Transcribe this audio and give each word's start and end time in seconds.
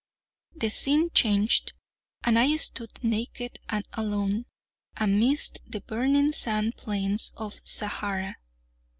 The 0.55 0.69
scene 0.69 1.11
changed; 1.11 1.73
and 2.23 2.39
I 2.39 2.55
stood, 2.55 2.89
naked 3.03 3.59
and 3.69 3.87
alone, 3.93 4.47
amidst 4.97 5.59
the 5.63 5.81
burning 5.81 6.31
sand 6.31 6.75
plains 6.75 7.31
of 7.37 7.59
Sahara. 7.63 8.37